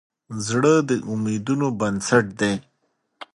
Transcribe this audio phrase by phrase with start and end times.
[0.47, 2.53] زړه د امیدونو بنسټ دی.